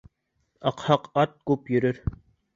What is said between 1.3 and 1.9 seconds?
күп